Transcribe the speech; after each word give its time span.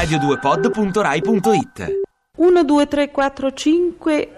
radio2pod.rai.it 0.00 2.06
1, 2.38 2.64
2, 2.64 2.86
3, 2.86 3.10
4, 3.10 3.52
5, 3.52 4.28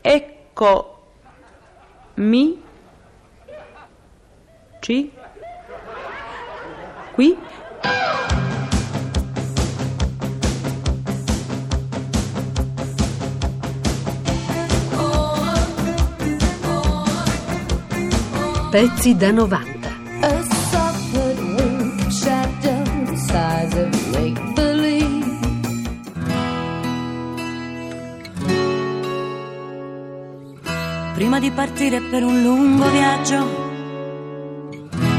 ecco 0.00 1.02
mi 2.14 2.62
ci 4.80 5.10
qui. 7.14 7.36
Pezzi 18.70 19.16
da 19.16 19.32
90. 19.32 20.57
Prima 31.38 31.54
di 31.54 31.56
partire 31.56 32.00
per 32.00 32.24
un 32.24 32.42
lungo 32.42 32.90
viaggio, 32.90 33.46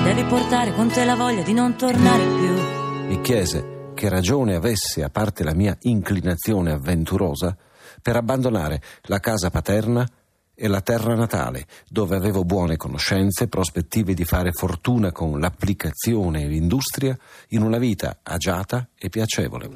devi 0.03 0.25
portare 0.25 0.73
con 0.73 0.89
te 0.89 1.05
la 1.05 1.15
voglia 1.15 1.43
di 1.43 1.53
non 1.53 1.77
tornare 1.77 2.25
più. 2.25 3.07
Mi 3.07 3.21
chiese 3.21 3.91
che 3.93 4.09
ragione 4.09 4.53
avesse, 4.53 5.01
a 5.01 5.09
parte 5.09 5.45
la 5.45 5.53
mia 5.53 5.77
inclinazione 5.83 6.73
avventurosa, 6.73 7.55
per 8.01 8.17
abbandonare 8.17 8.81
la 9.03 9.21
casa 9.21 9.49
paterna 9.49 10.05
e 10.53 10.67
la 10.67 10.81
terra 10.81 11.15
natale, 11.15 11.65
dove 11.87 12.17
avevo 12.17 12.43
buone 12.43 12.75
conoscenze, 12.75 13.47
prospettive 13.47 14.13
di 14.13 14.25
fare 14.25 14.51
fortuna 14.51 15.13
con 15.13 15.39
l'applicazione 15.39 16.43
e 16.43 16.47
l'industria 16.47 17.17
in 17.51 17.61
una 17.61 17.77
vita 17.77 18.19
agiata 18.23 18.89
e 18.97 19.07
piacevole. 19.07 19.69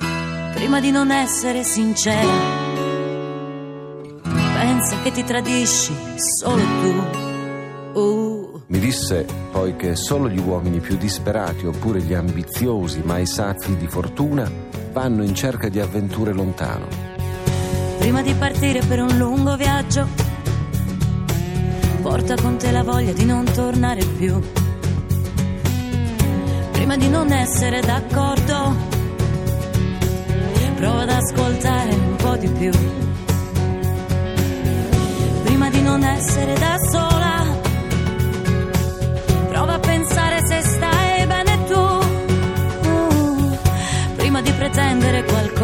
Prima 0.53 0.81
di 0.81 0.91
non 0.91 1.09
essere 1.09 1.63
sincera, 1.63 2.62
pensa 4.83 5.01
che 5.01 5.11
ti 5.11 5.23
tradisci 5.23 5.95
solo 6.17 6.61
tu. 6.81 7.99
Uh, 7.99 8.61
Mi 8.67 8.79
disse 8.79 9.25
poi 9.49 9.77
che 9.77 9.95
solo 9.95 10.27
gli 10.27 10.39
uomini 10.39 10.81
più 10.81 10.97
disperati 10.97 11.65
oppure 11.65 12.01
gli 12.01 12.13
ambiziosi 12.13 13.01
mai 13.01 13.25
sazi 13.25 13.77
di 13.77 13.87
fortuna 13.87 14.51
vanno 14.91 15.23
in 15.23 15.33
cerca 15.33 15.69
di 15.69 15.79
avventure 15.79 16.33
lontano. 16.33 16.87
prima 17.97 18.21
di 18.21 18.33
partire 18.33 18.81
per 18.85 18.99
un 18.99 19.17
lungo 19.17 19.55
viaggio, 19.55 20.05
porta 22.01 22.35
con 22.35 22.57
te 22.57 22.71
la 22.71 22.83
voglia 22.83 23.13
di 23.13 23.23
non 23.23 23.45
tornare 23.45 24.03
più. 24.03 24.37
Prima 26.73 26.97
di 26.97 27.07
non 27.07 27.31
essere 27.31 27.79
d'accordo, 27.79 28.75
prova 30.75 31.03
ad 31.03 31.09
ascoltare 31.09 31.93
un 31.93 32.15
po' 32.17 32.35
di 32.35 32.49
più. 32.49 32.71
Non 35.93 36.05
essere 36.05 36.55
da 36.55 36.75
sola, 36.89 37.45
prova 39.47 39.73
a 39.73 39.79
pensare 39.79 40.39
se 40.43 40.61
stai 40.61 41.27
bene 41.27 41.65
tu. 41.65 42.89
Uh, 42.89 43.57
prima 44.15 44.41
di 44.41 44.51
pretendere 44.53 45.23
qualcosa, 45.23 45.62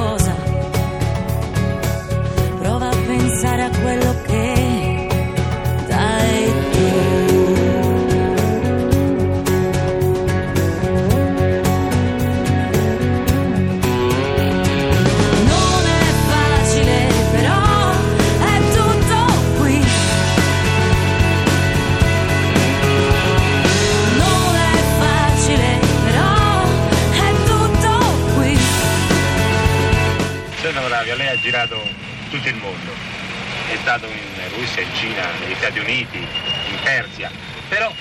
Persia. 37.09 37.31
Però 37.68 37.94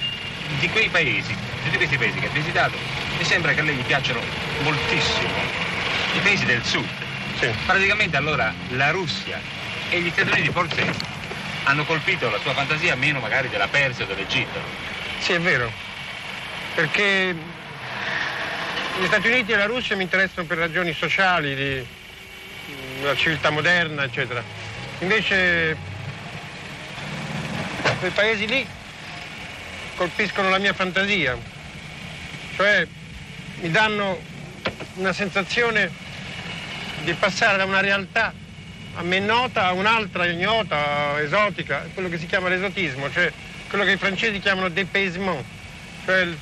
di 0.59 0.69
quei 0.69 0.89
paesi, 0.89 1.35
di 1.63 1.71
tutti 1.71 1.77
questi 1.77 1.97
paesi 1.97 2.19
che 2.19 2.27
ha 2.27 2.31
visitato, 2.31 2.77
mi 3.17 3.25
sembra 3.25 3.53
che 3.53 3.61
a 3.61 3.63
lei 3.65 3.77
gli 3.77 3.83
piacciono 3.83 4.21
moltissimo 4.63 5.29
i 6.15 6.21
paesi 6.21 6.45
del 6.45 6.63
sud. 6.63 6.89
Praticamente 7.67 8.17
allora 8.17 8.53
la 8.71 8.91
Russia 8.91 9.41
e 9.91 10.01
gli 10.01 10.11
Stati 10.11 10.31
Uniti 10.31 10.51
forse 10.51 10.93
hanno 11.65 11.85
colpito 11.85 12.31
la 12.31 12.39
sua 12.39 12.53
fantasia 12.53 12.97
meno 12.97 13.21
magari 13.21 13.49
della 13.49 13.69
Persia 13.69 14.05
o 14.05 14.09
dell'Egitto. 14.09 14.61
Sì, 15.21 15.33
è 15.33 15.41
vero, 15.41 15.71
perché 16.75 17.35
gli 18.99 19.07
Stati 19.07 19.29
Uniti 19.29 19.53
e 19.53 19.57
la 19.57 19.67
Russia 19.67 19.95
mi 19.97 20.03
interessano 20.03 20.47
per 20.47 20.59
ragioni 20.59 20.93
sociali, 20.93 21.55
di 21.55 21.87
la 23.03 23.15
civiltà 23.15 23.51
moderna, 23.51 24.05
eccetera. 24.05 24.43
Invece 25.01 25.77
quei 28.01 28.11
paesi 28.11 28.47
lì 28.47 28.67
colpiscono 29.99 30.49
la 30.49 30.59
mia 30.59 30.73
fantasia, 30.73 31.37
cioè 32.55 32.87
mi 33.61 33.71
danno 33.73 34.17
una 34.95 35.13
sensazione 35.13 35.91
di 37.03 37.13
passare 37.15 37.57
da 37.57 37.65
una 37.65 37.81
realtà 37.81 38.33
a 38.95 39.03
me 39.03 39.19
nota 39.19 39.67
a 39.67 39.73
un'altra 39.73 40.27
ignota, 40.27 41.21
esotica, 41.21 41.85
quello 41.95 42.09
che 42.09 42.17
si 42.19 42.27
chiama 42.27 42.49
l'esotismo, 42.49 43.11
cioè 43.11 43.31
quello 43.69 43.83
che 43.85 43.93
i 43.93 43.97
francesi 43.97 44.39
chiamano 44.39 44.69
dépaysement, 44.69 45.45
cioè 46.05 46.21
il- 46.21 46.39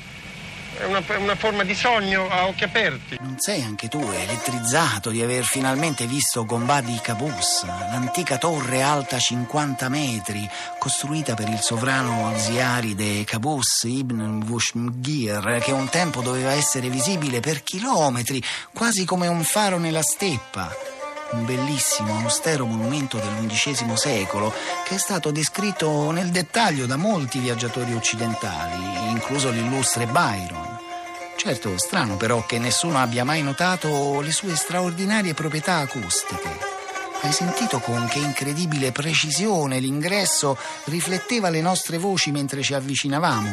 è 0.77 0.85
una, 0.85 1.03
una 1.17 1.35
forma 1.35 1.63
di 1.63 1.73
sogno 1.73 2.29
a 2.29 2.47
occhi 2.47 2.63
aperti. 2.63 3.17
Non 3.19 3.35
sei 3.39 3.61
anche 3.63 3.87
tu 3.87 3.99
elettrizzato 3.99 5.09
di 5.09 5.21
aver 5.21 5.43
finalmente 5.43 6.05
visto 6.05 6.45
Gomba 6.45 6.81
di 6.81 6.97
Cabus, 7.01 7.63
l'antica 7.65 8.37
torre 8.37 8.81
alta 8.81 9.17
50 9.17 9.89
metri, 9.89 10.47
costruita 10.77 11.33
per 11.33 11.49
il 11.49 11.59
sovrano 11.59 12.33
ziaride 12.37 13.23
Cabus 13.23 13.83
ibn 13.83 14.39
Vushmgir, 14.39 15.59
che 15.61 15.71
un 15.71 15.89
tempo 15.89 16.21
doveva 16.21 16.51
essere 16.51 16.89
visibile 16.89 17.39
per 17.39 17.63
chilometri, 17.63 18.43
quasi 18.73 19.05
come 19.05 19.27
un 19.27 19.43
faro 19.43 19.77
nella 19.77 20.01
steppa. 20.01 20.96
Un 21.29 21.45
bellissimo, 21.45 22.19
austero 22.19 22.65
monumento 22.65 23.17
dell'undicesimo 23.17 23.97
secolo 23.97 24.53
che 24.85 24.95
è 24.95 24.97
stato 24.97 25.29
descritto 25.29 26.11
nel 26.11 26.29
dettaglio 26.29 26.85
da 26.85 26.95
molti 26.95 27.39
viaggiatori 27.39 27.93
occidentali, 27.93 29.09
incluso 29.09 29.49
l'illustre 29.49 30.05
Byron. 30.07 30.79
Certo, 31.35 31.77
strano 31.77 32.15
però 32.15 32.45
che 32.45 32.59
nessuno 32.59 32.97
abbia 32.97 33.25
mai 33.25 33.43
notato 33.43 34.21
le 34.21 34.31
sue 34.31 34.55
straordinarie 34.55 35.33
proprietà 35.33 35.77
acustiche. 35.77 36.75
Hai 37.21 37.31
sentito 37.31 37.79
con 37.79 38.07
che 38.07 38.19
incredibile 38.19 38.91
precisione 38.91 39.79
l'ingresso 39.79 40.57
rifletteva 40.85 41.49
le 41.49 41.61
nostre 41.61 41.97
voci 41.97 42.31
mentre 42.31 42.61
ci 42.61 42.73
avvicinavamo? 42.73 43.51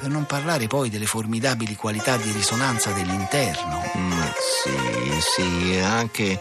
Per 0.00 0.08
non 0.08 0.26
parlare 0.26 0.66
poi 0.66 0.90
delle 0.90 1.06
formidabili 1.06 1.74
qualità 1.76 2.16
di 2.16 2.30
risonanza 2.30 2.90
dell'interno. 2.92 3.82
Ma 3.94 4.32
sì, 4.62 5.20
sì, 5.20 5.78
anche 5.78 6.40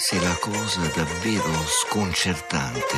se 0.00 0.18
la 0.18 0.34
cosa 0.40 0.80
davvero 0.94 1.52
sconcertante 1.66 2.96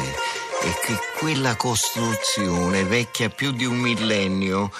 è 0.60 0.72
che 0.86 0.96
quella 1.18 1.56
costruzione 1.56 2.84
vecchia 2.84 3.28
più 3.28 3.50
di 3.50 3.64
un 3.64 3.76
millennio 3.76 4.70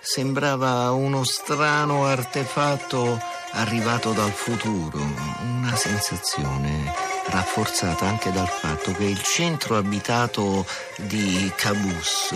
sembrava 0.00 0.90
uno 0.92 1.22
strano 1.22 2.06
artefatto 2.06 3.20
arrivato 3.52 4.12
dal 4.12 4.32
futuro, 4.32 4.98
una 5.42 5.76
sensazione 5.76 6.94
rafforzata 7.26 8.06
anche 8.06 8.32
dal 8.32 8.48
fatto 8.48 8.92
che 8.92 9.04
il 9.04 9.20
centro 9.22 9.76
abitato 9.76 10.64
di 10.96 11.52
Cabus 11.56 12.32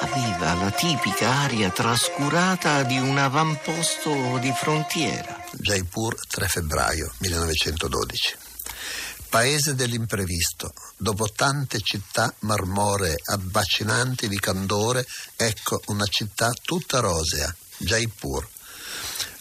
aveva 0.00 0.54
la 0.54 0.70
tipica 0.70 1.28
aria 1.28 1.68
trascurata 1.68 2.84
di 2.84 2.98
un 2.98 3.18
avamposto 3.18 4.38
di 4.38 4.52
frontiera. 4.52 5.44
Jaipur 5.52 6.16
3 6.26 6.48
febbraio 6.48 7.12
1912. 7.18 8.47
Paese 9.28 9.74
dell'imprevisto. 9.74 10.72
Dopo 10.96 11.30
tante 11.30 11.80
città 11.80 12.34
marmoree 12.40 13.14
abbacinanti 13.26 14.26
di 14.26 14.38
candore, 14.40 15.06
ecco 15.36 15.82
una 15.86 16.06
città 16.06 16.50
tutta 16.62 17.00
rosea, 17.00 17.54
Jaipur. 17.76 18.48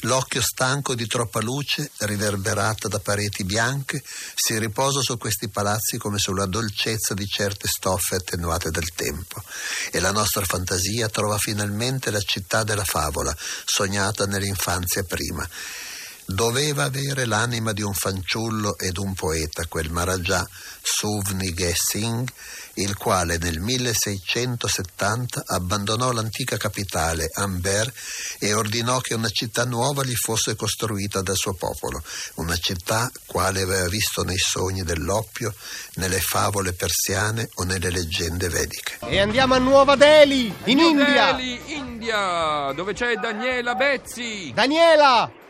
L'occhio 0.01 0.41
stanco 0.41 0.93
di 0.93 1.07
troppa 1.07 1.39
luce, 1.39 1.89
riverberata 1.99 2.87
da 2.87 2.99
pareti 2.99 3.45
bianche, 3.45 4.03
si 4.35 4.59
riposa 4.59 5.01
su 5.01 5.17
questi 5.17 5.47
palazzi 5.49 5.97
come 5.97 6.19
sulla 6.19 6.45
dolcezza 6.45 7.13
di 7.13 7.25
certe 7.25 7.67
stoffe 7.67 8.15
attenuate 8.15 8.69
dal 8.69 8.91
tempo. 8.93 9.41
E 9.89 9.99
la 9.99 10.11
nostra 10.11 10.45
fantasia 10.45 11.09
trova 11.09 11.37
finalmente 11.37 12.11
la 12.11 12.21
città 12.21 12.63
della 12.63 12.83
favola, 12.83 13.35
sognata 13.65 14.25
nell'infanzia 14.25 15.03
prima. 15.03 15.47
Doveva 16.29 16.83
avere 16.83 17.23
l'anima 17.23 17.71
di 17.71 17.81
un 17.81 17.93
fanciullo 17.93 18.77
ed 18.77 18.97
un 18.97 19.13
poeta, 19.13 19.65
quel 19.69 19.89
Maharaja 19.89 20.45
Suvnige 20.81 21.73
Singh, 21.73 22.27
il 22.73 22.97
quale 22.97 23.37
nel 23.37 23.61
1670 23.61 25.43
abbandonò 25.45 26.11
l'antica 26.11 26.57
capitale, 26.57 27.29
Amber, 27.33 27.89
e 28.39 28.53
ordinò 28.53 28.99
che 28.99 29.13
una 29.13 29.29
città 29.29 29.63
nuova 29.63 30.03
gli 30.03 30.15
fosse 30.15 30.57
costruita 30.57 31.21
dal 31.21 31.37
suo 31.37 31.53
popolo, 31.53 32.03
una 32.35 32.57
città 32.57 33.09
quale 33.25 33.61
aveva 33.61 33.87
visto 33.87 34.23
nei 34.23 34.37
sogni 34.37 34.83
dell'oppio, 34.83 35.53
nelle 35.93 36.19
favole 36.19 36.73
persiane 36.73 37.47
o 37.55 37.63
nelle 37.63 37.89
leggende 37.89 38.49
vediche. 38.49 38.97
E 38.99 39.21
andiamo 39.21 39.53
a 39.53 39.59
Nuova 39.59 39.95
Delhi, 39.95 40.53
in 40.65 40.75
New 40.75 40.89
India. 40.89 41.31
Delhi, 41.31 41.73
India, 41.73 42.73
dove 42.73 42.91
c'è 42.91 43.15
Daniela 43.15 43.75
Bezzi. 43.75 44.51
Daniela! 44.53 45.45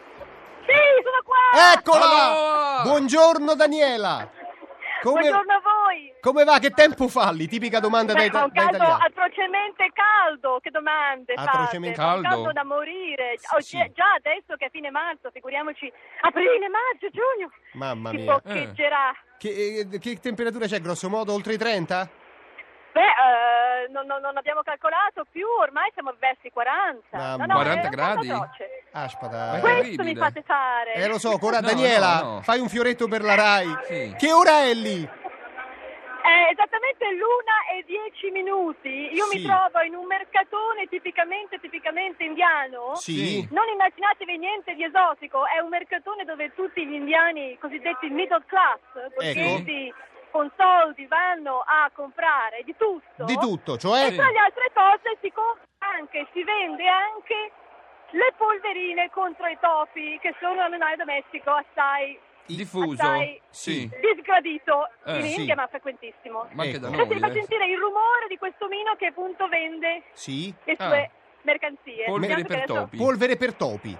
Sì, 0.67 1.03
sono 1.03 1.21
qua! 1.23 1.73
Eccola! 1.73 2.31
Allora! 2.31 2.81
Buongiorno 2.83 3.55
Daniela! 3.55 4.29
Come, 5.01 5.21
Buongiorno 5.21 5.53
a 5.53 5.61
voi! 5.61 6.13
come 6.19 6.43
va? 6.43 6.57
Che 6.59 6.71
tempo 6.71 7.07
fa 7.07 7.31
lì? 7.31 7.47
Tipica 7.47 7.79
domanda 7.79 8.13
da, 8.13 8.19
Beh, 8.19 8.25
ita- 8.25 8.39
fa 8.39 8.43
un 8.45 8.51
da 8.51 8.61
caldo 8.61 8.75
italiano. 8.77 9.03
atrocemente 9.05 9.91
caldo, 9.93 10.59
che 10.61 10.71
domande 10.71 11.33
Atrocemente 11.35 11.95
fate? 12.01 12.09
Un 12.09 12.21
caldo? 12.23 12.27
caldo 12.43 12.51
da 12.51 12.63
morire. 12.63 13.35
Oh, 13.55 13.61
Sì. 13.61 13.77
già- 13.93 14.13
adesso 14.17 14.55
che 14.57 14.65
è 14.65 14.69
fine 14.71 14.89
marzo, 14.89 15.29
figuriamoci 15.31 15.91
aprile, 16.21 16.67
maggio, 16.67 17.07
giugno. 17.11 17.51
Mamma 17.73 18.09
si 18.09 18.15
mia. 18.17 18.33
boccheggerà. 18.33 19.13
Che, 19.37 19.87
eh, 19.91 19.99
che 19.99 20.19
temperatura 20.19 20.65
c'è 20.65 20.81
grosso 20.81 21.09
modo? 21.09 21.31
Oltre 21.31 21.53
i 21.53 21.57
30? 21.57 22.09
Beh, 22.91 23.01
eh, 23.01 23.87
non, 23.91 24.07
non- 24.07 24.19
non 24.21 24.35
abbiamo 24.35 24.63
calcolato 24.63 25.25
più, 25.29 25.45
ormai 25.61 25.91
siamo 25.93 26.13
verso 26.17 26.47
i 26.47 26.51
40. 26.51 27.15
Mamma. 27.17 27.45
No, 27.45 27.53
no, 27.53 27.59
40 27.59 27.81
è 27.83 27.85
un 27.85 27.95
caldo 27.95 28.21
gradi? 28.21 28.29
atroce. 28.31 28.76
Aspetta. 29.03 29.35
Ma 29.37 29.57
è 29.57 29.59
Questo 29.59 29.81
terribile. 29.81 30.03
mi 30.13 30.15
fate 30.15 30.41
fare. 30.43 30.93
Eh 30.93 31.07
lo 31.07 31.19
so, 31.19 31.37
ora 31.39 31.59
No, 31.59 31.67
Daniela, 31.67 32.21
no, 32.21 32.31
no. 32.35 32.41
fai 32.41 32.59
un 32.59 32.69
fioretto 32.69 33.07
per 33.07 33.21
la 33.21 33.35
Rai. 33.35 33.77
Sì. 33.85 34.15
Che 34.17 34.31
ora 34.31 34.63
è 34.63 34.73
lì? 34.73 35.03
È 36.27 36.51
esattamente 36.51 37.05
l'una 37.13 37.57
e 37.71 37.83
dieci 37.85 38.29
minuti. 38.31 39.13
Io 39.13 39.25
Sì. 39.27 39.37
mi 39.37 39.43
trovo 39.45 39.79
in 39.85 39.95
un 39.95 40.05
mercatone 40.07 40.87
tipicamente, 40.89 41.59
tipicamente 41.59 42.23
indiano. 42.25 42.95
Sì. 42.95 43.47
Non 43.51 43.67
immaginatevi 43.69 44.37
niente 44.37 44.73
di 44.73 44.83
esotico, 44.83 45.45
è 45.45 45.59
un 45.59 45.69
mercatone 45.69 46.25
dove 46.25 46.53
tutti 46.53 46.85
gli 46.85 46.93
indiani 46.93 47.57
cosiddetti 47.61 48.09
middle 48.09 48.43
class, 48.45 48.79
Ecco. 48.95 49.39
borghesi 49.39 49.93
con 50.31 50.51
soldi, 50.57 51.05
vanno 51.07 51.63
a 51.65 51.89
comprare 51.93 52.61
di 52.65 52.75
tutto. 52.75 53.23
Di 53.23 53.37
tutto, 53.37 53.77
cioè? 53.77 54.07
E 54.07 54.15
tra 54.15 54.29
le 54.29 54.39
altre 54.39 54.69
cose 54.73 55.17
si 55.21 55.31
compra 55.31 55.63
anche, 55.95 56.27
si 56.33 56.43
vende 56.43 56.85
anche 56.89 57.51
le 58.11 58.33
polverine 58.37 59.09
contro 59.11 59.47
i 59.47 59.57
topi, 59.59 60.17
che 60.21 60.33
sono 60.39 60.53
un 60.53 60.59
animale 60.59 60.95
domestico 60.95 61.51
assai 61.51 62.17
Diffuso. 62.45 63.01
assai 63.01 63.41
Sì. 63.49 63.89
disgradito 64.01 64.89
Eh, 65.05 65.17
in 65.17 65.23
sì. 65.23 65.39
India, 65.39 65.55
ma 65.55 65.67
frequentissimo. 65.67 66.47
Ma 66.53 66.63
anche 66.63 66.79
da 66.79 66.87
Ecco. 66.87 66.95
noi. 66.95 67.05
Adesso 67.05 67.13
vi 67.13 67.19
faccio 67.19 67.33
eh. 67.33 67.39
sentire 67.41 67.65
il 67.67 67.77
rumore 67.77 68.27
di 68.29 68.37
questo 68.37 68.65
omino 68.65 68.95
che 68.95 69.07
appunto 69.07 69.47
vende 69.47 70.03
Sì. 70.13 70.53
le 70.63 70.75
Ah. 70.77 70.87
sue 70.87 71.11
mercanzie. 71.41 72.05
Polvere 72.05 72.43
per 72.43 72.55
adesso- 72.57 72.73
topi. 72.73 72.97
Polvere 72.97 73.35
per 73.37 73.53
topi. 73.55 73.97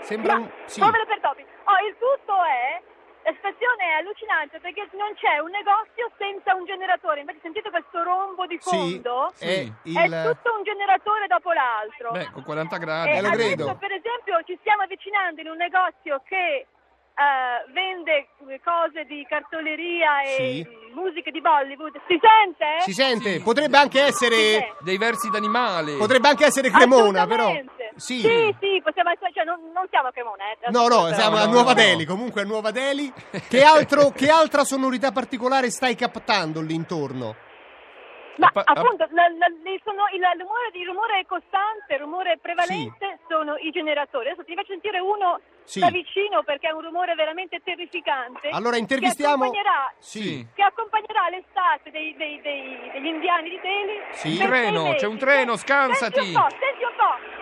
Sembra 0.00 0.34
No, 0.34 0.40
un... 0.42 0.50
Polvere 0.78 1.06
per 1.06 1.20
topi. 1.20 1.42
Oh, 1.42 1.86
il 1.86 1.94
tutto 1.98 2.34
è... 2.44 2.82
La 3.24 3.32
situazione 3.32 3.84
è 3.84 3.92
allucinante 4.02 4.58
perché 4.58 4.88
non 4.98 5.14
c'è 5.14 5.38
un 5.38 5.50
negozio 5.50 6.10
senza 6.18 6.54
un 6.54 6.64
generatore. 6.64 7.20
Invece 7.20 7.38
sentite 7.42 7.70
questo 7.70 8.02
rombo 8.02 8.46
di 8.46 8.58
Sì, 8.60 8.68
fondo? 8.68 9.32
è 9.38 9.46
È 9.70 10.02
il... 10.04 10.22
tutto 10.26 10.56
un 10.56 10.64
generatore 10.64 11.26
dopo 11.28 11.52
l'altro. 11.52 12.10
Beh, 12.10 12.30
con 12.32 12.42
40 12.42 12.76
gradi. 12.78 13.10
Eh, 13.10 13.20
lo 13.20 13.28
adesso, 13.28 13.46
credo. 13.54 13.76
per 13.76 13.92
esempio, 13.92 14.42
ci 14.44 14.56
stiamo 14.60 14.82
avvicinando 14.82 15.40
in 15.40 15.48
un 15.48 15.56
negozio 15.56 16.20
che 16.26 16.66
eh, 17.14 17.72
vende 17.72 18.28
cose 18.64 19.04
di 19.04 19.24
cartoleria 19.28 20.22
e 20.22 20.34
Sì. 20.36 20.66
musiche 20.94 21.30
di 21.30 21.40
Bollywood. 21.40 21.92
Si 22.06 22.18
sente? 22.20 22.80
Si 22.80 22.92
sente? 22.92 23.32
Sì. 23.38 23.42
Potrebbe 23.42 23.76
anche 23.76 24.00
essere... 24.00 24.74
Dei 24.80 24.98
versi 24.98 25.30
d'animale. 25.30 25.96
Potrebbe 25.96 26.28
anche 26.28 26.46
essere 26.46 26.70
Cremona, 26.70 27.26
però... 27.26 27.52
Sì. 27.96 28.20
sì, 28.20 28.54
sì, 28.58 28.80
possiamo 28.82 29.10
essere, 29.10 29.30
cioè, 29.34 29.44
non, 29.44 29.60
non 29.74 29.86
siamo 29.90 30.08
a 30.08 30.12
Cremona. 30.12 30.44
Eh, 30.52 30.70
No, 30.70 30.88
no, 30.88 31.02
Però- 31.04 31.12
siamo 31.14 31.36
a 31.36 31.44
no, 31.44 31.52
Nuova 31.52 31.74
no. 31.74 31.74
Delhi, 31.74 32.04
comunque 32.06 32.40
a 32.40 32.44
Nuova 32.44 32.70
Delhi. 32.70 33.12
Che, 33.48 33.62
altro, 33.62 34.10
che 34.10 34.30
altra 34.30 34.64
sonorità 34.64 35.12
particolare 35.12 35.70
stai 35.70 35.94
captando 35.94 36.60
lì 36.62 36.74
intorno? 36.74 37.36
Ma 38.36 38.48
Pa- 38.50 38.62
appunto, 38.64 39.06
la- 39.10 39.28
la- 39.28 39.46
il, 39.70 39.80
sono- 39.84 40.08
il 40.12 40.22
rumore, 40.38 40.70
il 40.72 40.86
rumore 40.86 41.24
costante, 41.26 41.94
il 41.94 42.00
rumore 42.00 42.38
prevalente 42.40 43.18
sono 43.28 43.56
i 43.58 43.70
generatori. 43.70 44.28
Adesso 44.28 44.44
ti 44.44 44.54
faccio 44.54 44.72
sentire 44.72 44.98
uno 45.00 45.40
Sì. 45.64 45.80
da 45.80 45.90
vicino 45.90 46.42
perché 46.42 46.68
è 46.68 46.72
un 46.72 46.80
rumore 46.80 47.14
veramente 47.14 47.60
terrificante. 47.62 48.48
Allora 48.48 48.76
intervistiamo... 48.78 49.50
Che 49.50 49.58
accompagnerà, 49.58 49.92
Sì. 49.98 50.46
che 50.54 50.62
accompagnerà 50.62 51.28
l'estate 51.28 51.90
dei- 51.90 52.16
dei- 52.16 52.40
dei- 52.40 52.90
degli 52.92 53.06
indiani 53.06 53.50
di 53.50 53.60
Delhi. 53.60 54.00
Sì. 54.12 54.38
Treno, 54.38 54.94
c'è 54.94 55.06
un 55.06 55.18
treno, 55.18 55.56
Senti 55.56 55.66
scansati. 55.66 56.18
un 56.20 56.32
po', 56.32 56.48
senti 56.58 56.84
un 56.84 56.92
po'. 56.96 57.40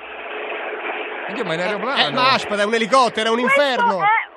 Oddio, 1.31 1.45
ma 1.45 1.53
è 1.53 1.55
in 1.55 1.61
aeroplano. 1.61 2.01
Eh, 2.07 2.11
ma 2.11 2.33
aspetta, 2.33 2.63
è 2.63 2.65
un 2.65 2.75
elicottero, 2.75 3.29
è 3.29 3.33
un 3.33 3.39
inferno! 3.39 3.97
Questo 3.97 3.99
questo 3.99 4.15
è 4.15 4.30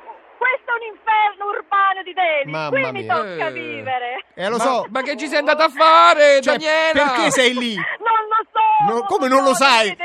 un 0.76 0.96
inferno 0.96 1.46
urbano 1.50 2.02
di 2.04 2.14
Delhi. 2.14 2.52
Mamma 2.52 2.70
Qui 2.70 2.92
mi 2.92 3.04
mia. 3.04 3.16
tocca 3.16 3.48
Eh. 3.48 3.52
vivere. 3.52 4.26
Eh, 4.36 4.50
lo 4.50 4.58
ma, 4.58 4.64
so. 4.64 4.86
ma 4.90 5.02
che 5.02 5.16
ci 5.18 5.28
sei 5.28 5.40
andata 5.40 5.66
a 5.66 5.70
fare, 5.70 6.42
Cioè, 6.42 6.58
Daniela? 6.58 6.92
perché 7.12 7.32
sei 7.32 7.54
lì? 7.54 7.76
Non 7.76 8.22
lo 8.30 8.42
so. 8.52 8.94
No, 8.94 9.04
come 9.06 9.28
non 9.28 9.44
lo 9.44 9.54
sai? 9.54 9.96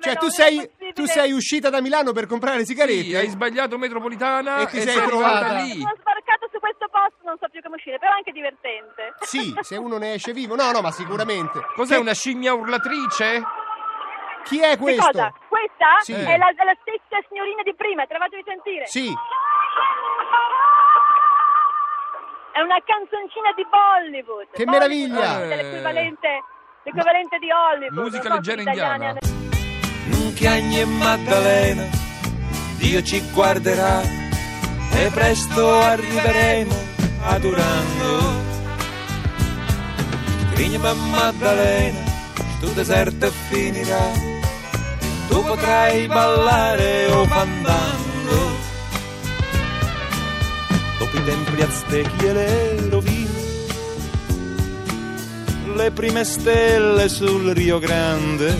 Cioè, 0.00 0.14
tu 0.16 0.24
non 0.24 0.28
è 0.28 0.32
sei, 0.32 0.56
possibile. 0.56 0.92
tu 0.92 1.04
sei 1.06 1.32
uscita 1.32 1.70
da 1.70 1.80
Milano 1.80 2.12
per 2.12 2.26
comprare 2.26 2.58
le 2.58 2.64
sigarette? 2.64 3.02
Sì, 3.04 3.14
hai 3.14 3.28
sbagliato 3.28 3.78
metropolitana 3.78 4.58
E 4.62 4.66
ti 4.66 4.80
sei 4.80 4.92
sei 4.94 5.06
trovata 5.06 5.46
arrivata 5.46 5.62
lì. 5.62 5.80
Sono 5.80 5.94
sbarcato 6.00 6.48
su 6.50 6.58
questo 6.58 6.88
posto, 6.90 7.16
non 7.22 7.36
so 7.38 7.48
più 7.48 7.62
come 7.62 7.76
uscire, 7.76 7.98
però 7.98 8.12
è 8.12 8.16
anche 8.16 8.32
divertente. 8.32 9.14
Sì, 9.20 9.54
se 9.60 9.76
uno 9.76 9.98
ne 9.98 10.14
esce 10.14 10.32
vivo. 10.32 10.56
No, 10.56 10.70
no, 10.72 10.80
ma 10.80 10.90
sicuramente. 10.90 11.60
Cos'è 11.76 11.94
Che- 11.94 12.00
una 12.00 12.12
scimmia 12.12 12.54
urlatrice? 12.54 13.42
Chi 14.44 14.60
è 14.60 14.70
Che 14.70 14.76
questo? 14.78 15.06
cosa? 15.06 15.32
Questa 15.48 15.86
Sì. 16.00 16.12
è, 16.12 16.36
la, 16.36 16.48
è 16.48 16.64
la 16.64 16.76
stessa 16.82 17.16
signorina 17.28 17.62
di 17.62 17.74
prima, 17.74 18.04
te 18.04 18.12
la 18.12 18.18
faccio 18.18 18.36
sentire. 18.44 18.86
Sì, 18.86 19.10
È 22.52 22.60
una 22.60 22.78
canzoncina 22.84 23.52
di 23.56 23.66
Bollywood. 23.66 24.48
Che 24.52 24.64
Bollywood 24.64 25.10
meraviglia! 25.10 25.42
è 25.42 25.56
l'equivalente, 25.56 26.28
l'equivalente 26.84 27.38
di 27.38 27.50
Hollywood. 27.50 27.98
Musica 27.98 28.28
non 28.28 28.42
so 28.44 28.54
leggera 28.54 28.70
indiana. 28.70 29.42
Chiagni 30.34 30.80
e 30.80 30.84
Maddalena, 30.84 31.84
Dio 32.76 33.02
ci 33.02 33.22
guarderà 33.32 34.02
e 34.02 35.10
presto 35.14 35.80
arriveremo 35.80 36.74
adorando. 37.22 38.42
Crigna 40.54 40.90
e 40.90 40.94
Maddalena, 41.10 41.98
sto 42.56 42.66
deserto 42.74 43.30
finirà, 43.48 44.10
tu 45.28 45.42
potrai 45.44 46.08
ballare 46.08 47.06
o 47.06 47.24
fandango. 47.26 48.63
Templi 51.24 51.62
aztechi 51.62 52.26
e 52.26 52.32
le 52.34 52.88
rovine, 52.90 53.30
le 55.74 55.90
prime 55.90 56.22
stelle 56.22 57.08
sul 57.08 57.50
Rio 57.54 57.78
Grande. 57.78 58.54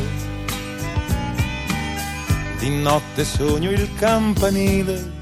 Di 2.59 2.71
notte 2.71 3.25
sogno 3.27 3.71
il 3.71 3.91
campanile 3.97 5.13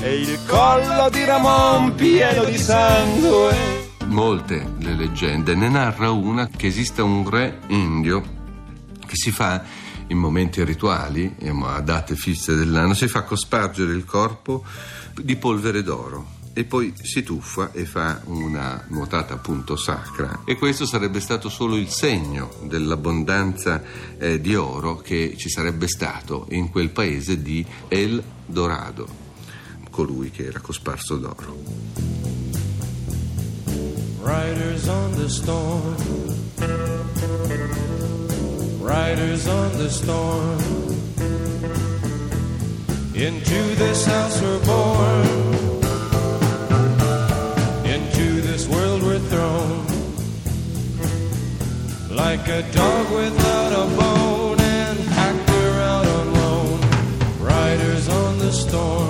e 0.00 0.14
il 0.20 0.38
collo 0.46 1.10
di 1.10 1.24
Ramon 1.24 1.96
pieno 1.96 2.44
di 2.44 2.58
sangue. 2.58 3.56
Molte 4.06 4.74
le 4.78 4.94
leggende, 4.94 5.56
ne 5.56 5.68
narra 5.68 6.10
una 6.10 6.48
che 6.48 6.68
esiste 6.68 7.02
un 7.02 7.28
re 7.28 7.58
indio 7.66 8.22
che 9.04 9.16
si 9.16 9.32
fa 9.32 9.62
in 10.08 10.18
momenti 10.18 10.62
rituali, 10.64 11.34
a 11.62 11.80
date 11.80 12.16
fisse 12.16 12.54
dell'anno, 12.54 12.94
si 12.94 13.08
fa 13.08 13.22
cospargere 13.22 13.92
il 13.92 14.04
corpo 14.04 14.64
di 15.14 15.36
polvere 15.36 15.82
d'oro 15.82 16.42
e 16.56 16.64
poi 16.64 16.94
si 17.02 17.24
tuffa 17.24 17.72
e 17.72 17.84
fa 17.84 18.20
una 18.26 18.84
nuotata 18.88 19.34
appunto 19.34 19.76
sacra 19.76 20.42
e 20.44 20.56
questo 20.56 20.86
sarebbe 20.86 21.18
stato 21.18 21.48
solo 21.48 21.76
il 21.76 21.88
segno 21.88 22.54
dell'abbondanza 22.62 23.82
eh, 24.16 24.40
di 24.40 24.54
oro 24.54 24.98
che 24.98 25.34
ci 25.36 25.48
sarebbe 25.48 25.88
stato 25.88 26.46
in 26.50 26.70
quel 26.70 26.90
paese 26.90 27.42
di 27.42 27.66
El 27.88 28.22
Dorado, 28.46 29.06
colui 29.90 30.30
che 30.30 30.46
era 30.46 30.60
cosparso 30.60 31.16
d'oro. 31.16 31.62
Riders 34.22 34.86
on 34.86 35.14
the 35.16 35.28
storm. 35.28 36.93
Riders 38.84 39.48
on 39.48 39.72
the 39.78 39.88
storm. 39.88 40.58
Into 43.14 43.60
this 43.76 44.04
house 44.04 44.42
we're 44.42 44.62
born. 44.66 45.26
Into 47.86 48.42
this 48.42 48.68
world 48.68 49.02
we're 49.02 49.24
thrown. 49.30 49.86
Like 52.14 52.46
a 52.48 52.60
dog 52.72 53.10
without 53.10 53.72
a 53.72 53.86
bone 53.96 54.60
and 54.60 54.98
around 55.48 56.06
on 56.06 56.34
loan. 56.34 56.80
Riders 57.40 58.06
on 58.10 58.38
Take 58.38 59.03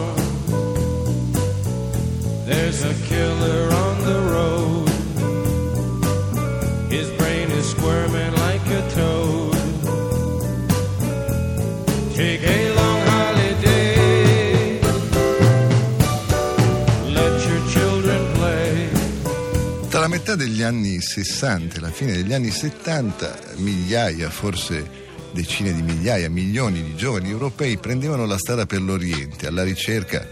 metà 20.35 20.37
degli 20.37 20.63
anni 20.63 21.01
60 21.01 21.77
e 21.77 21.81
la 21.81 21.91
fine 21.91 22.13
degli 22.13 22.33
anni 22.33 22.51
70, 22.51 23.39
migliaia, 23.57 24.31
forse 24.31 25.03
decine 25.33 25.73
di 25.73 25.83
migliaia, 25.83 26.29
milioni 26.29 26.83
di 26.83 26.97
giovani 26.97 27.31
europei 27.31 27.79
prendevano 27.79 28.27
la 28.27 28.39
strada 28.39 28.67
per 28.67 28.83
l'Oriente 28.83 29.47
alla 29.47 29.63
ricerca, 29.63 30.27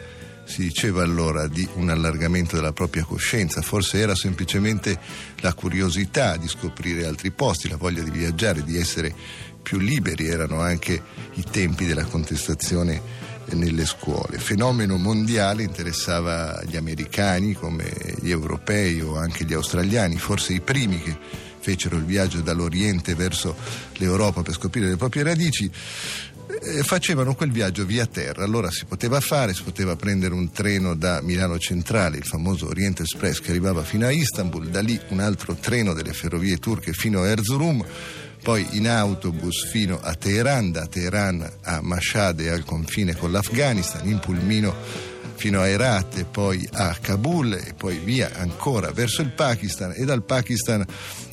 si 0.45 0.63
diceva 0.63 1.03
allora, 1.03 1.47
di 1.47 1.67
un 1.75 1.89
allargamento 1.89 2.57
della 2.57 2.73
propria 2.73 3.05
coscienza. 3.05 3.63
Forse 3.63 3.99
era 3.99 4.15
semplicemente 4.15 4.99
la 5.41 5.55
curiosità 5.55 6.37
di 6.37 6.49
scoprire 6.49 7.07
altri 7.07 7.31
posti, 7.31 7.69
la 7.69 7.77
voglia 7.77 8.03
di 8.03 8.11
viaggiare, 8.11 8.65
di 8.65 8.77
essere 8.77 9.15
più 9.63 9.79
liberi. 9.79 10.27
Erano 10.27 10.61
anche 10.61 11.01
i 11.35 11.45
tempi 11.49 11.87
della 11.87 12.05
contestazione 12.05 13.01
nelle 13.51 13.85
scuole. 13.87 14.39
Fenomeno 14.39 14.97
mondiale 14.97 15.63
interessava 15.63 16.63
gli 16.65 16.77
americani 16.77 17.53
come 17.55 17.93
gli 18.21 18.31
europei 18.31 19.01
o 19.01 19.17
anche 19.17 19.45
gli 19.45 19.55
australiani, 19.55 20.17
forse 20.17 20.53
i 20.53 20.61
primi 20.61 21.01
che 21.01 21.17
fecero 21.63 21.97
il 21.97 22.05
viaggio 22.05 22.41
dall'Oriente 22.41 23.15
verso 23.15 23.55
l'Europa 23.95 24.43
per 24.43 24.55
scoprire 24.55 24.89
le 24.89 24.97
proprie 24.97 25.23
radici. 25.23 25.71
eh, 26.61 26.83
Facevano 26.83 27.35
quel 27.35 27.53
viaggio 27.53 27.85
via 27.87 28.07
terra, 28.07 28.43
allora 28.43 28.71
si 28.71 28.85
poteva 28.85 29.21
fare, 29.21 29.55
si 29.55 29.63
poteva 29.63 29.95
prendere 29.95 30.35
un 30.35 30.51
treno 30.51 30.95
da 30.97 31.21
Milano 31.23 31.59
Centrale, 31.59 32.17
il 32.17 32.25
famoso 32.25 32.67
Oriente 32.67 33.03
Express 33.03 33.41
che 33.41 33.51
arrivava 33.51 33.85
fino 33.85 34.07
a 34.07 34.11
Istanbul, 34.11 34.69
da 34.69 34.81
lì 34.81 35.01
un 35.09 35.21
altro 35.21 35.55
treno 35.55 35.93
delle 35.93 36.13
ferrovie 36.13 36.59
turche 36.59 36.93
fino 36.93 37.23
a 37.23 37.29
Erzurum, 37.29 37.85
poi 38.43 38.67
in 38.73 38.89
autobus 38.89 39.67
fino 39.67 40.01
a 40.03 40.15
Teheran, 40.15 40.73
da 40.73 40.87
Teheran 40.87 41.49
a 41.63 41.81
Mashhad 41.81 42.41
e 42.41 42.51
al 42.51 42.65
confine 42.65 43.17
con 43.17 43.31
l'Afghanistan, 43.31 44.07
in 44.09 44.19
pulmino 44.19 44.75
fino 45.35 45.61
a 45.61 45.69
Herat 45.69 46.19
e 46.19 46.25
poi 46.25 46.69
a 46.73 46.97
Kabul 47.01 47.55
e 47.55 47.75
poi 47.75 47.99
via 47.99 48.31
ancora 48.35 48.93
verso 48.93 49.23
il 49.23 49.31
Pakistan 49.31 49.93
e 49.97 50.05
dal 50.05 50.23
Pakistan 50.25 50.85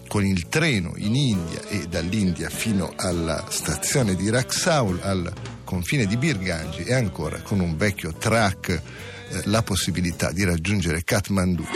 con 0.07 0.25
il 0.25 0.47
treno 0.47 0.93
in 0.95 1.15
India 1.15 1.61
e 1.67 1.85
dall'India 1.87 2.49
fino 2.49 2.93
alla 2.95 3.45
stazione 3.49 4.15
di 4.15 4.29
Raxaul 4.29 4.99
al 5.03 5.31
confine 5.63 6.07
di 6.07 6.17
Birganji 6.17 6.83
e 6.83 6.93
ancora 6.95 7.41
con 7.41 7.59
un 7.59 7.77
vecchio 7.77 8.13
track 8.13 8.69
eh, 8.69 8.81
la 9.45 9.61
possibilità 9.61 10.31
di 10.31 10.43
raggiungere 10.43 11.03
Kathmandu. 11.03 11.67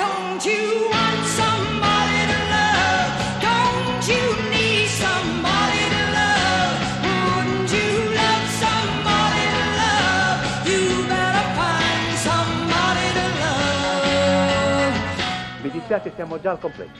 Dispiace, 15.94 16.12
siamo 16.16 16.40
già 16.40 16.52
al 16.52 16.60
completo. 16.60 16.92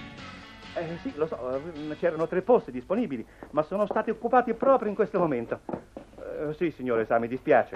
Eh 0.76 0.98
sì, 1.02 1.14
lo 1.16 1.26
so, 1.28 1.56
eh, 1.56 1.96
c'erano 1.98 2.28
tre 2.28 2.42
posti 2.42 2.72
disponibili, 2.72 3.26
ma 3.52 3.64
sono 3.64 3.86
stati 3.88 4.10
occupati 4.10 4.54
proprio 4.54 4.90
in 4.90 4.96
questo 4.96 5.20
momento. 5.20 5.60
Eh, 6.20 6.54
sì, 6.54 6.72
signore, 6.72 7.06
sa, 7.06 7.18
mi 7.18 7.28
dispiace. 7.28 7.76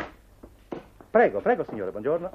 Prego, 1.10 1.40
prego, 1.40 1.64
signore, 1.64 1.92
buongiorno. 1.92 2.32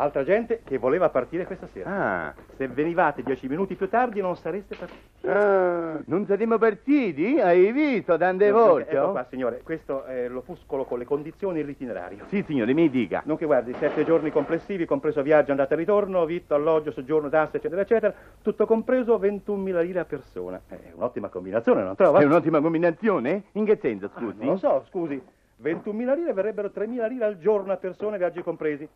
Altra 0.00 0.24
gente 0.24 0.62
che 0.64 0.78
voleva 0.78 1.10
partire 1.10 1.44
questa 1.44 1.66
sera. 1.66 1.90
Ah, 1.90 2.34
se 2.56 2.68
venivate 2.68 3.22
dieci 3.22 3.46
minuti 3.48 3.74
più 3.74 3.86
tardi 3.86 4.22
non 4.22 4.34
sareste 4.34 4.74
partiti. 4.74 5.26
Ah, 5.26 6.00
non 6.06 6.24
saremo 6.24 6.56
partiti? 6.56 7.38
Hai 7.38 7.70
visto 7.70 8.16
tante 8.16 8.50
volte? 8.50 8.92
Ecco 8.92 9.10
qua, 9.10 9.26
signore, 9.28 9.60
questo 9.62 10.04
è 10.04 10.26
l'opuscolo 10.26 10.86
con 10.86 10.98
le 10.98 11.04
condizioni 11.04 11.60
e 11.60 11.64
l'itinerario. 11.64 12.24
Sì, 12.28 12.42
signore, 12.46 12.72
mi 12.72 12.88
dica. 12.88 13.20
Nonché 13.26 13.44
guardi, 13.44 13.74
sette 13.74 14.06
giorni 14.06 14.30
complessivi, 14.30 14.86
compreso 14.86 15.20
viaggio, 15.20 15.50
andata 15.50 15.74
e 15.74 15.76
ritorno, 15.76 16.24
vitto, 16.24 16.54
alloggio, 16.54 16.92
soggiorno, 16.92 17.28
tasse, 17.28 17.58
eccetera, 17.58 17.82
eccetera, 17.82 18.14
tutto 18.40 18.64
compreso 18.64 19.18
21.000 19.18 19.82
lire 19.82 19.98
a 19.98 20.06
persona. 20.06 20.62
È 20.66 20.92
un'ottima 20.94 21.28
combinazione, 21.28 21.82
non 21.82 21.94
trova? 21.94 22.20
È 22.20 22.24
un'ottima 22.24 22.62
combinazione? 22.62 23.42
In 23.52 23.66
che 23.66 23.76
senso, 23.76 24.08
scusi? 24.16 24.38
Non 24.38 24.54
lo 24.54 24.56
so, 24.56 24.82
scusi. 24.88 25.22
21.000 25.62 26.14
lire 26.16 26.32
verrebbero 26.32 26.70
3.000 26.74 27.06
lire 27.06 27.24
al 27.26 27.38
giorno 27.38 27.72
a 27.72 27.76
persona, 27.76 28.16
viaggi 28.16 28.42
compresi. 28.42 28.88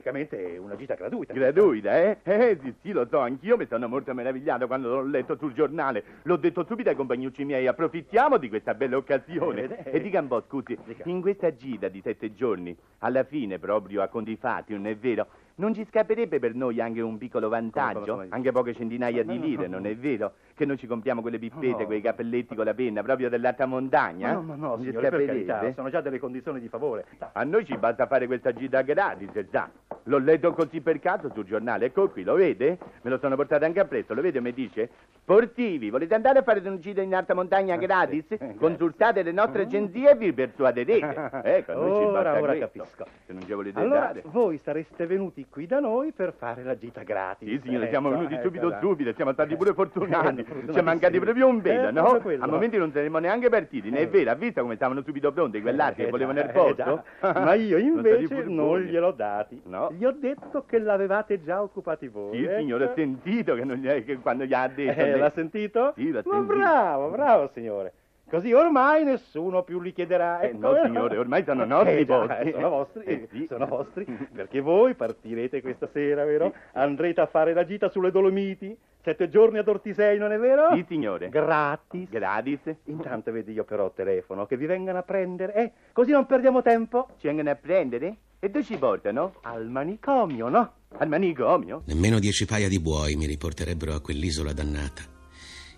Praticamente 0.00 0.56
una 0.58 0.76
gita 0.76 0.94
gratuita. 0.94 1.32
Gratuita, 1.34 1.98
eh? 1.98 2.16
Eh, 2.22 2.58
sì, 2.62 2.74
sì, 2.80 2.92
lo 2.92 3.06
so, 3.10 3.18
anch'io 3.18 3.58
mi 3.58 3.66
sono 3.68 3.86
molto 3.86 4.14
meravigliato 4.14 4.66
quando 4.66 4.88
l'ho 4.88 5.02
letto 5.02 5.36
sul 5.36 5.52
giornale. 5.52 6.02
L'ho 6.22 6.36
detto 6.36 6.64
subito 6.64 6.88
ai 6.88 6.96
compagnucci 6.96 7.44
miei, 7.44 7.66
approfittiamo 7.66 8.38
di 8.38 8.48
questa 8.48 8.72
bella 8.74 8.96
occasione. 8.96 9.64
Eh, 9.84 9.90
eh, 9.90 9.96
E 9.96 10.00
dica 10.00 10.20
un 10.20 10.28
po', 10.28 10.42
scusi, 10.48 10.76
in 11.04 11.20
questa 11.20 11.54
gita 11.54 11.88
di 11.88 12.00
sette 12.00 12.32
giorni, 12.34 12.74
alla 13.00 13.24
fine, 13.24 13.58
proprio 13.58 14.00
a 14.00 14.08
conti 14.08 14.36
fatti, 14.36 14.72
non 14.72 14.86
è 14.86 14.96
vero, 14.96 15.26
non 15.56 15.74
ci 15.74 15.84
scapperebbe 15.84 16.38
per 16.38 16.54
noi 16.54 16.80
anche 16.80 17.02
un 17.02 17.18
piccolo 17.18 17.50
vantaggio? 17.50 17.98
come, 18.00 18.10
come? 18.12 18.26
Anche 18.30 18.50
poche 18.52 18.74
centinaia 18.74 19.22
No, 19.22 19.32
di 19.32 19.38
lire, 19.40 19.66
no, 19.66 19.74
non 19.74 19.82
no. 19.82 19.88
è 19.88 19.96
vero? 19.96 20.32
Che 20.54 20.64
noi 20.64 20.78
ci 20.78 20.86
compriamo 20.86 21.20
quelle 21.20 21.38
pippette, 21.38 21.84
quei 21.84 22.00
cappelletti 22.00 22.54
con 22.54 22.64
la 22.64 22.72
penna, 22.72 23.02
proprio 23.02 23.28
dell'alta 23.28 23.66
montagna? 23.66 24.32
No, 24.32 24.40
no, 24.40 24.54
no, 24.56 24.68
Non 24.76 24.82
signore, 24.84 25.10
per 25.10 25.26
carità, 25.26 25.72
sono 25.74 25.90
già 25.90 26.00
delle 26.00 26.18
condizioni 26.18 26.60
di 26.60 26.68
favore. 26.68 27.04
A 27.32 27.44
noi 27.44 27.66
ci 27.66 27.76
basta 27.76 28.06
fare 28.06 28.26
questa 28.26 28.52
gita 28.54 28.80
gratis, 28.80 29.28
sa. 29.50 29.70
L'ho 30.04 30.18
letto 30.18 30.52
così 30.52 30.80
per 30.80 30.98
caso 30.98 31.30
sul 31.34 31.44
giornale, 31.44 31.86
ecco 31.86 32.08
qui, 32.08 32.22
lo 32.24 32.34
vede? 32.34 32.78
Me 33.02 33.10
lo 33.10 33.18
sono 33.18 33.36
portato 33.36 33.64
anche 33.64 33.80
appresso, 33.80 34.14
lo 34.14 34.22
vede? 34.22 34.40
Mi 34.40 34.52
dice, 34.52 34.88
sportivi, 35.20 35.90
volete 35.90 36.14
andare 36.14 36.38
a 36.38 36.42
fare 36.42 36.60
una 36.60 36.78
gita 36.78 37.00
in 37.02 37.14
alta 37.14 37.34
montagna 37.34 37.76
gratis? 37.76 38.24
Consultate 38.56 39.22
le 39.22 39.32
nostre 39.32 39.62
agenzie 39.62 40.10
e 40.12 40.16
vi 40.16 40.32
persuaderete. 40.32 41.28
Ecco, 41.50 41.72
a 41.72 41.74
noi 41.74 42.04
ci 42.06 42.12
basta 42.12 42.30
ora 42.30 42.38
questo. 42.40 42.60
capisco. 42.78 43.06
Se 43.26 43.32
non 43.32 43.42
ci 43.42 43.52
volete 43.52 43.78
Allora, 43.80 44.00
dare. 44.00 44.22
voi 44.26 44.60
sareste 44.62 45.06
venuti 45.06 45.46
qui 45.50 45.66
da 45.66 45.80
noi 45.80 46.12
per 46.12 46.32
fare 46.36 46.62
la 46.62 46.76
gita 46.76 47.02
gratis. 47.02 47.48
Sì, 47.48 47.60
signore, 47.62 47.84
Ecco, 47.84 47.90
siamo 47.92 48.10
venuti 48.10 48.34
ecco, 48.34 48.42
subito, 48.44 48.68
dai. 48.68 48.80
subito, 48.80 49.12
siamo 49.14 49.32
stati 49.32 49.56
pure 49.56 49.74
fortunati. 49.74 50.40
Eh, 50.40 50.72
Ci 50.72 50.78
è 50.78 50.82
mancati 50.82 51.18
proprio 51.18 51.46
un 51.48 51.60
velo, 51.60 51.88
Eh, 51.88 51.92
no? 51.92 52.20
A 52.40 52.46
momenti 52.46 52.76
non 52.76 52.90
saremmo 52.92 53.18
neanche 53.18 53.48
partiti, 53.48 53.90
ne 53.90 53.98
è 53.98 54.08
vero? 54.08 54.30
Ha 54.30 54.34
visto 54.34 54.60
come 54.62 54.76
stavano 54.76 55.02
subito 55.02 55.32
pronti 55.32 55.60
quell'altri 55.60 56.02
Eh, 56.02 56.04
che 56.06 56.10
volevano 56.10 56.40
il 56.40 56.50
posto? 56.50 57.04
eh. 57.20 57.32
Ma 57.40 57.54
io 57.54 57.76
invece 57.78 58.34
non 58.34 58.44
furbuoni. 58.44 58.84
gliel'ho 58.86 59.10
dati. 59.12 59.60
No. 59.66 59.79
Gli 59.90 60.04
ho 60.04 60.12
detto 60.12 60.64
che 60.66 60.78
l'avevate 60.78 61.42
già 61.42 61.62
occupati 61.62 62.08
voi. 62.08 62.36
Sì, 62.36 62.44
ecco. 62.44 62.58
signore, 62.58 62.84
ho 62.84 62.92
sentito 62.94 63.54
che, 63.54 63.64
gli- 63.64 64.04
che 64.04 64.16
quando 64.18 64.44
gli 64.44 64.52
ha 64.52 64.68
detto... 64.68 65.00
Eh, 65.00 65.16
l'ha 65.16 65.30
sentito? 65.30 65.92
Sì, 65.96 66.10
l'ha 66.10 66.22
Ma 66.24 66.32
sentito. 66.34 66.54
bravo, 66.56 67.08
bravo 67.10 67.50
signore. 67.52 67.92
Così 68.30 68.52
ormai 68.52 69.02
nessuno 69.02 69.64
più 69.64 69.80
li 69.80 69.92
chiederà. 69.92 70.38
Eh, 70.40 70.50
ecco. 70.50 70.58
no, 70.72 70.80
signore, 70.84 71.16
ormai 71.18 71.42
sono 71.42 71.64
nostri 71.64 71.98
Eh, 71.98 72.04
già, 72.06 72.38
eh, 72.38 72.52
sono 72.52 72.68
vostri, 72.68 73.04
Eh, 73.04 73.28
sì. 73.28 73.46
sono 73.48 73.66
vostri, 73.66 74.04
perché 74.32 74.60
voi 74.60 74.94
partirete 74.94 75.60
questa 75.60 75.88
sera, 75.92 76.24
vero? 76.24 76.52
Andrete 76.74 77.20
a 77.22 77.26
fare 77.26 77.52
la 77.54 77.64
gita 77.64 77.88
sulle 77.88 78.12
Dolomiti, 78.12 78.76
sette 79.02 79.28
giorni 79.28 79.58
ad 79.58 79.66
Ortisei, 79.66 80.16
non 80.16 80.30
è 80.30 80.38
vero? 80.38 80.68
Sì, 80.74 80.84
signore. 80.86 81.28
Gratis. 81.28 82.08
Gratis. 82.08 82.60
Intanto 82.84 83.32
vedi 83.32 83.50
io 83.52 83.64
però 83.64 83.90
telefono 83.90 84.46
che 84.46 84.56
vi 84.56 84.66
vengano 84.66 84.98
a 84.98 85.02
prendere, 85.02 85.52
eh? 85.54 85.72
Così 85.92 86.12
non 86.12 86.24
perdiamo 86.26 86.62
tempo. 86.62 87.08
Ci 87.18 87.26
vengono 87.26 87.50
a 87.50 87.56
prendere? 87.56 88.14
E 88.42 88.48
dove 88.48 88.64
ci 88.64 88.76
portano? 88.76 89.34
Al 89.42 89.68
manicomio, 89.68 90.48
no? 90.48 90.72
Al 90.96 91.08
manicomio? 91.08 91.82
Nemmeno 91.84 92.18
dieci 92.18 92.46
paia 92.46 92.68
di 92.68 92.80
buoi 92.80 93.14
mi 93.14 93.26
riporterebbero 93.26 93.94
a 93.94 94.00
quell'isola 94.00 94.54
dannata. 94.54 95.02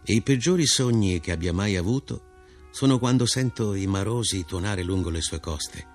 E 0.05 0.13
i 0.15 0.23
peggiori 0.23 0.65
sogni 0.65 1.19
che 1.19 1.33
abbia 1.33 1.53
mai 1.53 1.75
avuto 1.75 2.31
sono 2.71 3.01
quando 3.01 3.27
sento 3.27 3.75
i 3.75 3.89
marosi 3.89 4.45
tuonare 4.45 4.85
lungo 4.85 5.11
le 5.11 5.21
sue 5.21 5.41
coste 5.41 5.91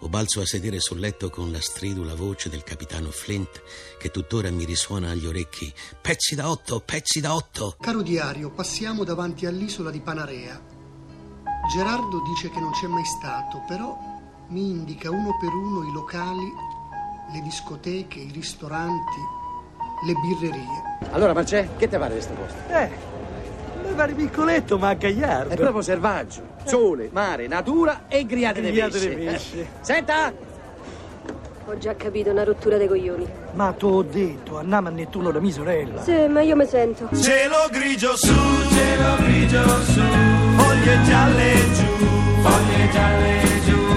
o 0.00 0.08
balzo 0.08 0.40
a 0.40 0.46
sedere 0.46 0.80
sul 0.80 0.98
letto 0.98 1.30
con 1.30 1.50
la 1.50 1.60
stridula 1.60 2.14
voce 2.14 2.50
del 2.50 2.62
capitano 2.62 3.10
Flint 3.10 3.62
che 3.98 4.10
tuttora 4.10 4.50
mi 4.50 4.64
risuona 4.64 5.10
agli 5.10 5.24
orecchi. 5.24 5.72
Pezzi 6.00 6.34
da 6.34 6.50
otto, 6.50 6.80
pezzi 6.80 7.20
da 7.20 7.34
otto! 7.34 7.76
Caro 7.80 8.02
diario, 8.02 8.50
passiamo 8.50 9.04
davanti 9.04 9.46
all'isola 9.46 9.90
di 9.90 10.00
Panarea. 10.00 10.60
Gerardo 11.72 12.20
dice 12.22 12.50
che 12.50 12.60
non 12.60 12.72
c'è 12.72 12.86
mai 12.88 13.04
stato, 13.04 13.62
però 13.66 14.11
mi 14.52 14.68
indica 14.68 15.10
uno 15.10 15.36
per 15.40 15.48
uno 15.50 15.88
i 15.88 15.92
locali, 15.92 16.52
le 17.32 17.40
discoteche, 17.40 18.18
i 18.18 18.30
ristoranti, 18.32 19.18
le 20.06 20.12
birrerie. 20.12 21.10
Allora, 21.12 21.32
Marcè, 21.32 21.70
che 21.78 21.88
te 21.88 21.96
pare 21.96 22.14
di 22.14 22.20
questo 22.20 22.34
posto? 22.34 22.58
Eh, 22.70 22.90
mi 23.88 23.94
pare 23.94 24.12
piccoletto 24.12 24.76
ma 24.78 24.92
gagliardo. 24.92 25.54
È 25.54 25.56
proprio 25.56 25.80
selvaggio. 25.80 26.42
Sole, 26.64 27.08
mare, 27.12 27.46
natura 27.46 28.02
e 28.08 28.26
griate 28.26 28.60
di 28.60 28.70
Griate 28.72 28.90
pesce. 28.92 29.08
di 29.14 29.24
pesce. 29.24 29.60
Eh, 29.60 29.66
Senta! 29.80 30.32
Ho 31.64 31.78
già 31.78 31.94
capito, 31.96 32.30
una 32.30 32.44
rottura 32.44 32.76
dei 32.76 32.88
coglioni. 32.88 33.26
Ma 33.54 33.72
tu 33.72 33.86
ho 33.86 34.02
detto, 34.02 34.58
andiamo 34.58 34.88
a 34.88 34.90
Nettuno 34.90 35.30
da 35.30 35.40
mia 35.40 35.52
sorella. 35.52 36.02
Sì, 36.02 36.26
ma 36.28 36.42
io 36.42 36.56
mi 36.56 36.66
sento. 36.66 37.08
Cielo 37.16 37.68
grigio 37.70 38.14
su, 38.16 38.34
cielo 38.68 39.16
grigio 39.16 39.64
su, 39.84 40.00
foglie 40.56 41.02
gialle 41.04 41.52
giù, 41.72 42.06
foglie 42.42 42.90
gialle 42.90 43.60
giù. 43.64 43.91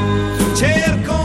Cerco 0.55 1.24